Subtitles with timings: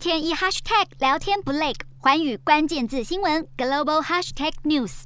[0.00, 5.02] 天一 hashtag 聊天不累，环宇关键字新闻 global hashtag news。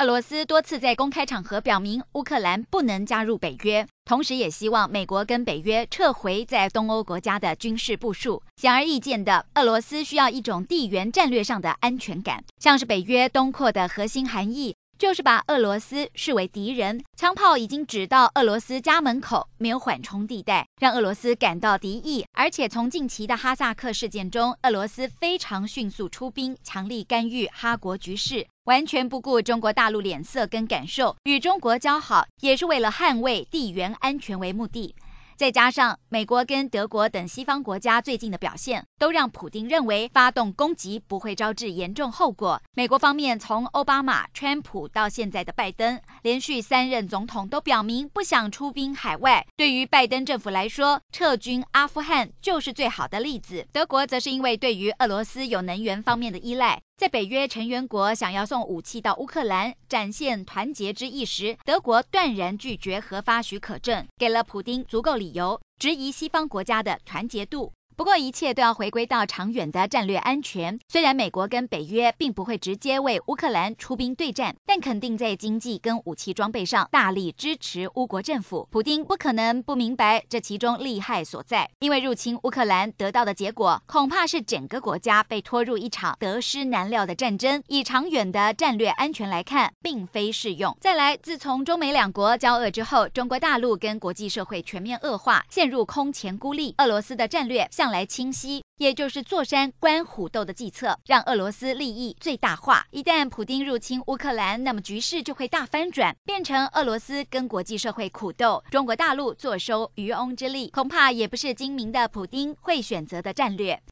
[0.00, 8.42] 俄罗斯多次在公开场合表明，乌克兰不能加入北约，同时也希望美国跟北约撤回在东欧国家的军事部署。
[8.56, 14.73] 显而易见的，俄罗斯需要一种地缘战略上的安全感，像是北约东扩的核心含义。
[14.98, 22.24] 就是把俄罗斯视为敌人，枪炮已经指到俄罗斯家门口，没有缓冲地带，让俄罗斯感到敌意。
[22.32, 34.94] 而且从近期的哈萨克事件中，俄罗斯非常迅速出兵，强力干预哈国局势，完全不顾中国大陆脸色跟感受，与中国交好，也是为了捍卫地缘安全为目的。
[35.36, 42.60] 再加上美国跟德国等西方国家最近的表现，都让普丁认为发动攻击不会招致严重后果。
[42.74, 49.46] 美国方面从奥巴马、川普到现在的拜登，连续三任总统都表明不想出兵海外。
[49.58, 53.66] 对于拜登政府来说，撤军阿富汗就是最好的例子。
[53.70, 56.80] 德国则是因为对于俄罗斯有能源方面的依赖。
[56.96, 67.70] 在北约成员国想要送武器到乌克兰，展现团结之意时，德国断然拒绝核发许可证，给了普丁足够理由质疑西方国家的团结度。
[67.96, 70.78] 不过，一切都要回归到长远的战略安全。
[70.88, 78.66] 虽然美国跟北约并不会直接为乌克兰出兵对战，但肯定在经济跟武器装备上大力支持乌国政府。
[78.72, 87.62] 普丁不可能不明白这其中厉害所在，因为入侵乌克兰得到的结果，恐怕是整个国家被拖入一场得失难料的战争。
[87.68, 90.76] 以长远的战略安全来看，并非适用。
[90.80, 96.74] 再来，自从中美两国交恶之后，中国大陆跟国际社会全面恶化，陷入空前孤立。
[96.78, 102.86] 俄罗斯的战略向来清晰，也就是坐山观虎斗的计策，让俄罗斯利益最大化。
[102.90, 113.78] 一旦普丁入侵乌克兰，那么局势就会大翻转，变成俄罗斯跟国际社会苦斗，中国大陆坐收渔翁之利，恐怕也不是精明的普丁会选择的战略。